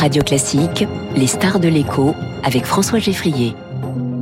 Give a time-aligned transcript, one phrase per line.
[0.00, 3.54] Radio Classique, les stars de l'écho avec François Geffrier.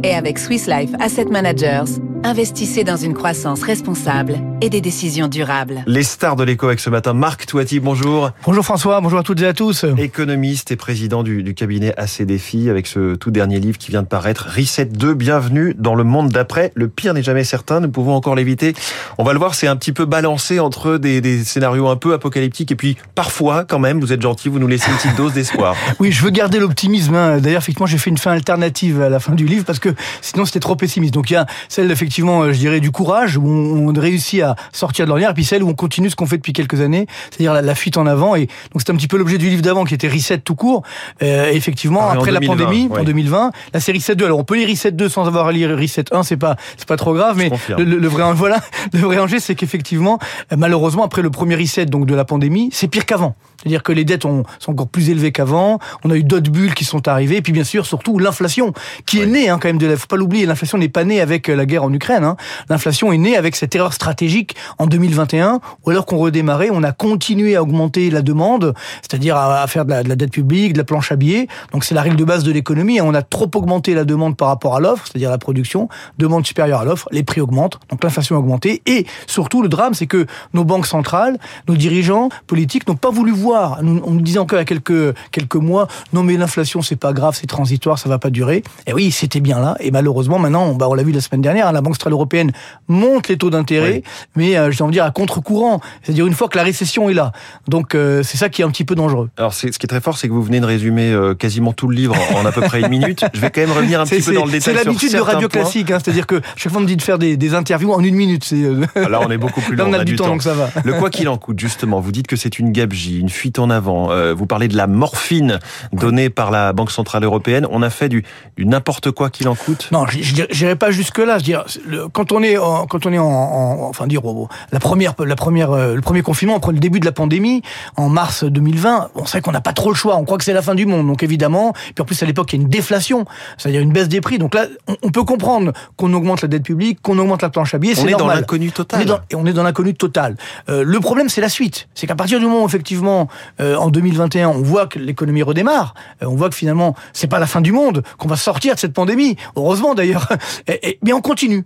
[0.03, 5.83] Et avec Swiss Life Asset Managers, investissez dans une croissance responsable et des décisions durables.
[5.87, 8.31] Les stars de l'écho avec ce matin, Marc Toiti, bonjour.
[8.45, 9.85] Bonjour François, bonjour à toutes et à tous.
[9.97, 14.03] Économiste et président du, du cabinet AC Défis avec ce tout dernier livre qui vient
[14.03, 16.73] de paraître, Reset 2, bienvenue dans le monde d'après.
[16.75, 18.75] Le pire n'est jamais certain, nous pouvons encore l'éviter.
[19.19, 22.13] On va le voir, c'est un petit peu balancé entre des, des, scénarios un peu
[22.13, 25.33] apocalyptiques et puis parfois quand même, vous êtes gentil, vous nous laissez une petite dose
[25.33, 25.77] d'espoir.
[26.01, 27.15] Oui, je veux garder l'optimisme.
[27.15, 27.39] Hein.
[27.39, 29.89] D'ailleurs, effectivement, j'ai fait une fin alternative à la fin du livre parce que
[30.21, 31.13] sinon c'était trop pessimiste.
[31.15, 34.48] Donc il y a celle effectivement, euh, je dirais, du courage où on réussit à
[34.73, 37.07] sortir de l'ornière, et puis celle où on continue ce qu'on fait depuis quelques années,
[37.31, 38.37] c'est-à-dire la, fuite en avant.
[38.37, 40.83] Et donc c'est un petit peu l'objet du livre d'avant qui était Reset tout court.
[41.23, 44.25] Euh, effectivement, après la pandémie, en 2020, la série Reset 2.
[44.25, 46.89] Alors on peut lire Reset 2 sans avoir à lire Reset 1, c'est pas c'est
[46.89, 48.61] pas trop grave, mais le, vrai voilà,
[48.93, 50.19] le vrai enjeu, c'est qu'effectivement,
[50.57, 53.35] malheureusement, après le premier Reset donc de la pandémie, c'est pire qu'avant.
[53.61, 55.81] C'est-à-dire que les dettes ont, sont encore plus élevées qu'avant.
[56.05, 57.37] On a eu d'autres bulles qui sont arrivées.
[57.37, 58.73] Et puis bien sûr, surtout l'inflation,
[59.05, 59.97] qui est née hein, quand même de la.
[59.97, 62.23] Faut pas l'oublier, l'inflation n'est pas née avec euh, la guerre en Ukraine.
[62.23, 62.37] Hein.
[62.69, 64.38] L'inflation est née avec cette erreur stratégique
[64.79, 69.67] en 2021, où alors qu'on redémarrait, on a continué à augmenter la demande, c'est-à-dire à,
[69.67, 71.49] faire de la, de la, dette publique, de la planche à billets.
[71.73, 72.99] Donc c'est la règle de base de l'économie.
[72.99, 73.05] Hein.
[73.07, 76.81] On a trop augmenté la demande par rapport à l'offre, c'est-à-dire la production, demande supérieure
[76.81, 78.83] à l'offre, les prix augmentent, donc l'inflation a augmenté.
[78.87, 83.33] Et surtout, le drame, c'est que nos banques centrales, nos dirigeants politiques n'ont pas voulu
[83.33, 86.97] voir on nous disait encore il y a quelques, quelques mois, non mais l'inflation c'est
[86.97, 88.63] pas grave, c'est transitoire, ça va pas durer.
[88.87, 89.77] Et oui, c'était bien là.
[89.81, 92.53] Et malheureusement, maintenant, bah, on l'a vu la semaine dernière, la Banque Centrale Européenne
[92.89, 94.03] monte les taux d'intérêt,
[94.37, 95.81] mais euh, j'ai envie de dire à contre-courant.
[96.03, 97.33] C'est-à-dire une fois que la récession est là.
[97.67, 99.31] Donc euh, c'est ça qui est un petit peu dangereux.
[99.37, 101.89] Alors ce qui est très fort, c'est que vous venez de résumer euh, quasiment tout
[101.89, 103.25] le livre en à peu près une minute.
[103.35, 104.75] Je vais quand même revenir un petit peu dans le détail.
[104.75, 107.19] C'est l'habitude de radio classique, hein, c'est-à-dire que chaque fois on me dit de faire
[107.19, 108.53] des, des interviews en une minute.
[108.95, 109.79] Ah, là on est beaucoup plus long.
[109.89, 110.71] Là on a, du, temps, donc ça va.
[110.85, 113.71] Le quoi qu'il en coûte, justement, vous dites que c'est une gabegie, une fuite en
[113.71, 114.11] avant.
[114.11, 115.61] Euh, vous parlez de la morphine
[115.93, 117.67] donnée par la Banque Centrale Européenne.
[117.71, 118.25] On a fait du,
[118.59, 119.89] n'importe quoi qu'il en coûte?
[119.93, 120.19] Non, je
[120.63, 121.39] n'irai pas jusque-là.
[121.39, 121.65] dire,
[122.13, 125.95] quand on est, en, quand on est en, enfin dire, la première, la première, euh,
[125.95, 127.63] le premier confinement, le début de la pandémie,
[127.97, 130.17] en mars 2020, on sait qu'on n'a pas trop le choix.
[130.17, 131.07] On croit que c'est la fin du monde.
[131.07, 133.25] Donc évidemment, puis en plus à l'époque, il y a une déflation,
[133.57, 134.39] c'est-à-dire une baisse des prix.
[134.39, 134.67] Donc là,
[135.03, 137.99] on, peut comprendre qu'on augmente la dette publique, qu'on augmente la planche à billets.
[138.01, 139.21] On est, dans l'inconnu total.
[139.31, 140.37] et on est dans l'inconnu total.
[140.69, 141.89] Euh, le problème, c'est la suite.
[141.95, 146.27] C'est qu'à partir du moment, effectivement, en 2020, 2021, on voit que l'économie redémarre, euh,
[146.27, 148.93] on voit que finalement, c'est pas la fin du monde, qu'on va sortir de cette
[148.93, 149.37] pandémie.
[149.57, 150.29] Heureusement d'ailleurs.
[151.03, 151.65] Mais on continue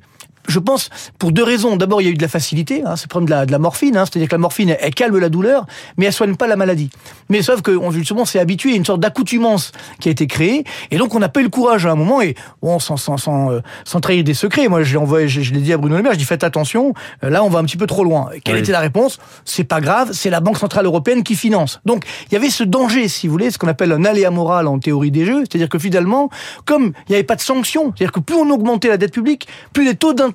[0.48, 1.76] je pense, pour deux raisons.
[1.76, 3.96] D'abord, il y a eu de la facilité, hein, c'est le problème de la, morphine,
[3.96, 5.66] hein, c'est-à-dire que la morphine, elle, calme la douleur,
[5.96, 6.90] mais elle soigne pas la maladie.
[7.28, 11.14] Mais sauf que, justement, c'est habitué, une sorte d'accoutumance qui a été créée, et donc
[11.14, 13.60] on n'a pas eu le courage à un moment, et bon, sans, sans, sans, euh,
[13.84, 16.12] sans trahir des secrets, moi je l'ai je, je l'ai dit à Bruno Le Maire,
[16.12, 16.92] je dis faites attention,
[17.24, 18.30] euh, là on va un petit peu trop loin.
[18.44, 19.18] quelle était la réponse?
[19.44, 21.80] C'est pas grave, c'est la Banque Centrale Européenne qui finance.
[21.84, 24.66] Donc, il y avait ce danger, si vous voulez, ce qu'on appelle un aléa moral
[24.66, 26.30] en théorie des jeux, c'est-à-dire que finalement,
[26.64, 29.46] comme il n'y avait pas de sanctions, c'est-à-dire que plus on augmentait la dette publique,
[29.72, 30.31] plus les taux d'intérêt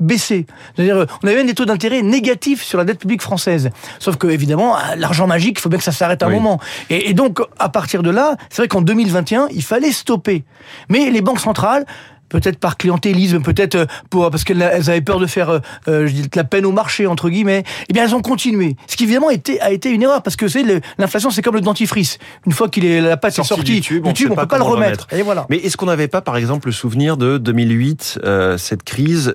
[0.00, 3.70] baissaient c'est-à-dire, on avait même des taux d'intérêt négatifs sur la dette publique française.
[3.98, 6.60] Sauf que, évidemment, l'argent magique, il faut bien que ça s'arrête un moment.
[6.90, 10.44] Et, donc, à partir de là, c'est vrai qu'en 2021, il fallait stopper.
[10.88, 11.86] Mais les banques centrales,
[12.28, 15.58] peut-être par clientélisme, peut-être euh, pour parce qu'elles avaient peur de faire euh,
[15.88, 17.64] euh, je dis, la peine au marché entre guillemets.
[17.88, 18.76] Eh bien, elles ont continué.
[18.86, 20.64] Ce qui évidemment été, a été une erreur parce que c'est
[20.98, 22.18] l'inflation, c'est comme le dentifrice.
[22.46, 24.64] Une fois qu'il est la pâte est sortie du tube, on, ne peut pas le
[24.64, 25.06] remettre.
[25.12, 25.46] Et voilà.
[25.50, 28.20] Mais est-ce qu'on n'avait pas, par exemple, le souvenir de 2008,
[28.58, 29.34] cette crise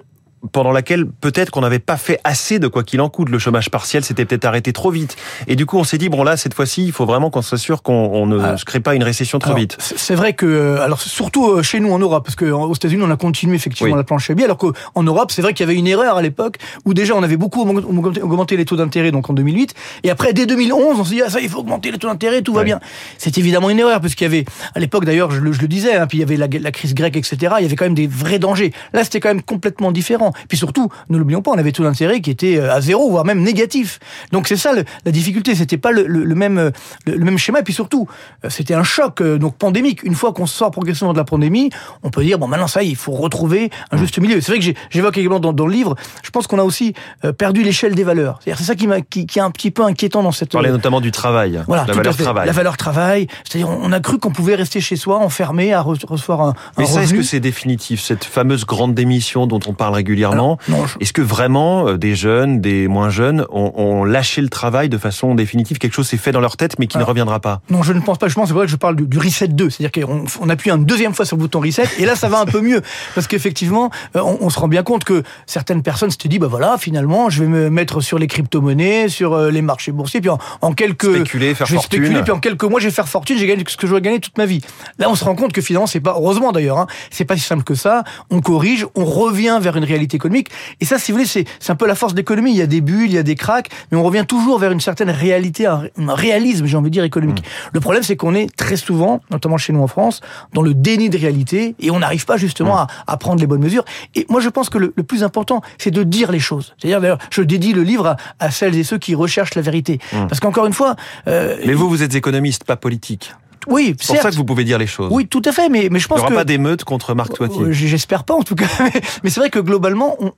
[0.51, 3.29] pendant laquelle peut-être qu'on n'avait pas fait assez de quoi qu'il en coûte.
[3.29, 5.15] Le chômage partiel s'était peut-être arrêté trop vite.
[5.47, 7.81] Et du coup, on s'est dit, bon là, cette fois-ci, il faut vraiment qu'on s'assure
[7.81, 8.55] qu'on ne ah.
[8.65, 9.77] crée pas une récession trop vite.
[9.79, 13.11] C'est vrai que, euh, alors surtout euh, chez nous en Europe, parce qu'aux États-Unis, on
[13.11, 15.77] a continué effectivement la planche à billets, alors qu'en Europe, c'est vrai qu'il y avait
[15.77, 19.33] une erreur à l'époque, où déjà on avait beaucoup augmenté les taux d'intérêt, donc en
[19.33, 22.07] 2008, et après, dès 2011, on s'est dit, ah ça, il faut augmenter les taux
[22.07, 22.79] d'intérêt, tout va bien.
[23.17, 24.45] C'est évidemment une erreur, parce qu'il y avait,
[24.75, 26.93] à l'époque d'ailleurs, je, je, le disais, hein, puis il y avait la, la, crise
[26.93, 28.73] grecque, etc., il y avait quand même des vrais dangers.
[28.93, 30.32] Là, c'était quand même complètement différent.
[30.47, 33.25] Puis surtout, ne l'oublions pas, on avait taux d'intérêt qui était euh, à zéro, voire
[33.25, 33.99] même négatif.
[34.31, 36.05] Donc c'est ça la difficulté, c'était pas le,
[36.35, 36.71] même euh,
[37.05, 37.59] le, même schéma.
[37.59, 38.07] Et puis surtout,
[38.43, 40.03] euh, c'était un choc donc pandémique.
[40.03, 41.69] Une fois qu'on sort progressivement de la pandémie,
[42.03, 44.41] on peut dire bon maintenant ça, il faut retrouver un juste milieu.
[44.41, 45.95] C'est vrai que j'évoque également dans, dans, le livre.
[46.23, 46.93] Je pense qu'on a aussi
[47.37, 48.39] perdu l'échelle des valeurs.
[48.43, 50.51] C'est ça qui, qui, qui, est un petit peu inquiétant dans cette.
[50.51, 51.61] Parlait notamment du travail.
[51.67, 52.47] Voilà, la valeur travail.
[52.47, 53.27] La valeur travail.
[53.43, 56.53] C'est-à-dire on a cru qu'on pouvait rester chez soi, enfermé, à recevoir un.
[56.77, 60.22] Mais ça, est-ce que c'est définitif cette fameuse grande démission dont on parle régulièrement?
[60.27, 60.57] Régulièrement.
[60.99, 65.35] Est-ce que vraiment euh, des jeunes, des moins jeunes ont, lâché le travail de façon
[65.35, 67.61] définitive Quelque chose s'est fait dans leur tête mais qui ne reviendra pas?
[67.69, 68.27] Non, je ne pense pas.
[68.27, 69.69] Je pense c'est vrai que je parle du, reset 2.
[69.69, 72.39] C'est-à-dire qu'on on appuie une deuxième fois sur le bouton reset et là ça va
[72.39, 72.81] un peu mieux
[73.15, 76.77] parce qu'effectivement euh, on, se rend bien compte que certaines personnes se disent bah voilà
[76.77, 80.73] finalement je vais me mettre sur les crypto-monnaies, sur euh, les marchés boursiers puis en,
[80.73, 81.99] quelques spéculer, faire je vais fortune.
[81.99, 84.01] spéculer puis en quelques mois je vais faire fortune, j'ai gagné ce que je dois
[84.01, 84.61] gagner toute ma vie.
[84.99, 87.43] Là on se rend compte que finalement c'est pas heureusement d'ailleurs hein, c'est pas si
[87.43, 88.03] simple que ça.
[88.29, 90.49] On corrige, on revient vers une réalité économique
[90.79, 92.51] et ça si vous voulez c'est c'est un peu la force d'économie.
[92.51, 94.71] Il y a des bulles, il y a des cracks, mais on revient toujours vers
[94.71, 97.39] une certaine réalité, un, réalisme j'ai envie de dire économique.
[97.39, 97.69] Mmh.
[97.73, 100.21] Le problème c'est qu'on est très souvent, notamment chez nous en France,
[100.53, 102.87] dans le déni de réalité et on n'arrive pas justement mmh.
[103.07, 103.85] à, prendre les bonnes mesures.
[104.15, 106.75] Et moi, je pense que le, plus important, c'est de dire les choses.
[106.77, 109.99] C'est-à-dire, d'ailleurs, je dédie le livre à, celles et ceux qui recherchent la vérité.
[110.11, 110.27] Mmh.
[110.27, 110.95] Parce qu'encore une fois...
[111.27, 113.33] Euh, mais vous, vous êtes économiste, pas politique.
[113.67, 115.09] Oui, c'est pour ça que vous pouvez dire les choses.
[115.11, 116.25] Oui, tout à fait, mais, mais je pense que...
[116.25, 117.71] Il n'y aura pas d'émeute contre Marc Toitier.
[117.71, 118.67] J'espère pas, en tout cas.
[119.23, 120.31] Mais c'est vrai que globalement, on,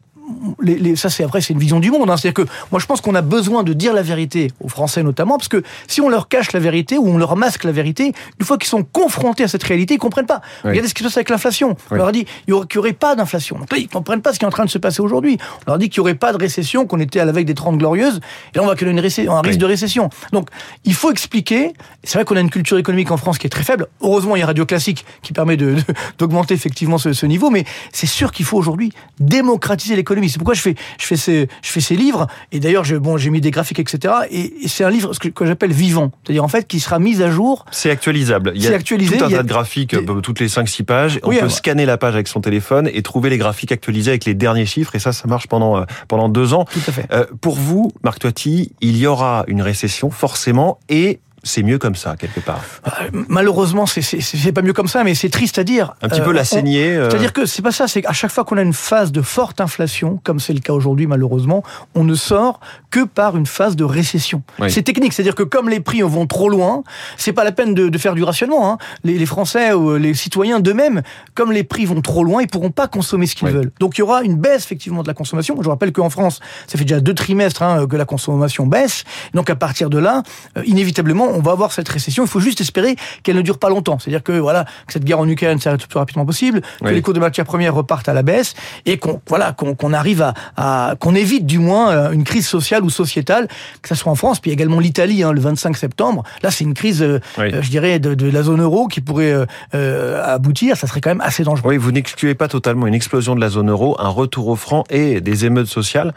[0.61, 2.09] les, les, ça c'est après c'est une vision du monde.
[2.09, 2.17] Hein.
[2.17, 5.37] C'est-à-dire que moi je pense qu'on a besoin de dire la vérité aux Français notamment
[5.37, 8.45] parce que si on leur cache la vérité ou on leur masque la vérité, une
[8.45, 10.41] fois qu'ils sont confrontés à cette réalité, ils comprennent pas.
[10.63, 11.75] Regardez ce qui se passe avec l'inflation.
[11.91, 13.57] On leur a dit il n'y aurait, pas d'inflation.
[13.57, 15.37] Donc là ils comprennent pas ce qui est en train de se passer aujourd'hui.
[15.67, 17.53] On leur dit qu'il n'y aurait pas de récession, qu'on était à la veille des
[17.53, 18.19] 30 glorieuses
[18.53, 20.09] et là on va qu'il y ait un risque de récession.
[20.31, 20.49] Donc
[20.83, 21.73] il faut expliquer.
[22.03, 23.87] C'est vrai qu'on a une culture économique en France qui est très faible.
[24.01, 25.57] Heureusement il y a Radio Classique qui permet
[26.17, 30.53] d'augmenter effectivement ce, ce niveau, mais c'est sûr qu'il faut aujourd'hui démocratiser l'économie c'est pourquoi
[30.53, 32.27] je fais, je fais ces, je fais ces livres.
[32.51, 34.13] Et d'ailleurs, bon, j'ai mis des graphiques, etc.
[34.31, 37.29] Et, c'est un livre ce que, j'appelle vivant, c'est-à-dire en fait qui sera mis à
[37.29, 37.65] jour.
[37.71, 38.51] C'est actualisable.
[38.55, 41.19] Il y a actualisé, tout un tas de graphiques, euh, toutes les 5-6 pages.
[41.23, 44.33] On peut scanner la page avec son téléphone et trouver les graphiques actualisés avec les
[44.33, 44.95] derniers chiffres.
[44.95, 46.65] Et ça, ça marche pendant euh, pendant deux ans.
[46.65, 47.05] Tout à fait.
[47.11, 51.95] Euh, pour vous, Marc Toiti, il y aura une récession forcément et c'est mieux comme
[51.95, 52.59] ça quelque part.
[52.87, 55.93] Euh, malheureusement, c'est pas mieux comme ça, mais c'est triste à dire.
[56.01, 56.95] Un petit peu la euh, saignée.
[56.95, 57.09] Euh.
[57.09, 57.87] C'est-à-dire que c'est pas ça.
[57.87, 60.73] C'est qu'à chaque fois qu'on a une phase de forte inflation, comme c'est le cas
[60.73, 61.63] aujourd'hui malheureusement,
[61.93, 62.59] on ne sort
[62.89, 64.41] que par une phase de récession.
[64.67, 66.83] C'est technique, c'est-à-dire que comme les prix vont trop loin,
[67.17, 68.71] c'est pas la peine de, faire du rationnement.
[68.71, 68.77] Hein.
[69.03, 71.03] Les, Français ou les citoyens d'eux-mêmes,
[71.35, 73.71] comme les prix vont trop loin, ils pourront pas consommer ce qu'ils veulent.
[73.79, 75.55] Donc il y aura une baisse effectivement de la consommation.
[75.61, 79.03] Je rappelle qu'en France, ça fait déjà deux trimestres hein, que la consommation baisse.
[79.33, 80.23] Donc à partir de là,
[80.65, 82.23] inévitablement, on va avoir cette récession.
[82.23, 83.99] Il faut juste espérer qu'elle ne dure pas longtemps.
[83.99, 87.01] C'est-à-dire que voilà, que cette guerre en Ukraine s'arrête le plus rapidement possible, que les
[87.01, 88.55] coûts de matières premières repartent à la baisse
[88.85, 92.83] et qu'on voilà qu'on arrive à, à qu'on évite du moins euh, une crise sociale
[92.83, 93.47] ou sociétale,
[93.81, 96.23] que ce soit en France, puis également l'Italie hein, le 25 septembre.
[96.41, 99.45] Là, c'est une crise, euh, euh, je dirais, de, de, la zone euro qui pourrait
[99.73, 100.77] euh, aboutir.
[100.77, 101.69] Ça serait quand même assez dangereux.
[101.69, 104.83] Oui, vous n'excluez pas totalement une explosion de la zone euro, un retour au franc
[104.89, 106.13] et des émeutes sociales.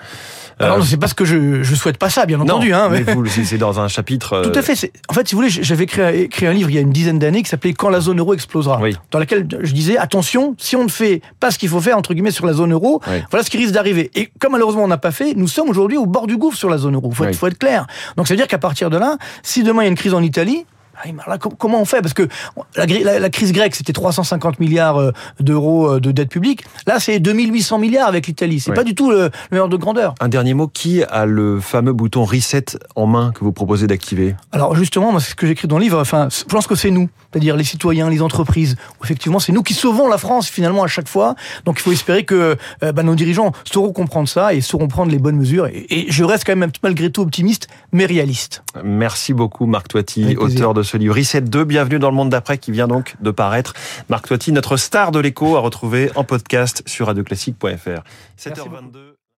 [0.60, 2.72] Alors, c'est parce que je, je souhaite pas ça, bien entendu.
[2.72, 4.42] Hein, mais, vous, c'est dans un chapitre.
[4.52, 4.90] Tout à fait.
[5.08, 7.42] En fait, si vous voulez, j'avais écrit, un livre il y a une dizaine d'années
[7.42, 8.78] qui s'appelait Quand la zone euro explosera,
[9.10, 12.12] dans lequel je disais attention, si on ne fait pas ce qu'il faut faire entre
[12.12, 13.00] guillemets sur la zone euro,
[13.30, 14.10] voilà ce qui risque d'arriver.
[14.14, 16.68] Et comme malheureusement on n'a pas fait, nous sommes aujourd'hui au bord du gouffre sur
[16.68, 17.10] la zone euro.
[17.10, 17.86] Faut, faut être clair.
[18.16, 20.14] Donc ça veut dire qu'à partir de là, si demain il y a une crise
[20.14, 20.66] en Italie,
[21.04, 22.00] ah, comment on fait?
[22.02, 22.28] Parce que
[22.76, 26.64] la, crise grecque, c'était 350 milliards euh, d'euros euh, de dette publique.
[26.86, 28.60] Là, c'est 2800 milliards avec l'Italie.
[28.60, 30.14] C'est pas du tout le, meilleur de grandeur.
[30.20, 30.68] Un dernier mot.
[30.68, 32.64] Qui a le fameux bouton reset
[32.94, 34.34] en main que vous proposez d'activer?
[34.52, 35.98] Alors justement, moi, c'est ce que j'écris dans le livre.
[36.00, 38.76] Enfin, je pense que c'est nous, c'est-à-dire les citoyens, les entreprises.
[39.02, 41.34] Effectivement, c'est nous qui sauvons la France finalement à chaque fois.
[41.64, 45.10] Donc, il faut espérer que euh, bah, nos dirigeants sauront comprendre ça et sauront prendre
[45.10, 45.66] les bonnes mesures.
[45.66, 48.62] Et, je reste quand même malgré tout optimiste, mais réaliste.
[48.84, 51.64] Merci beaucoup, Marc Toiti, auteur de ce livre Reset 2.
[51.64, 53.74] Bienvenue dans le monde d'après qui vient donc de paraître.
[54.08, 58.02] Marc Toiti, notre star de l'écho, à retrouver en podcast sur radioclassique.fr.
[58.38, 59.17] 7h22.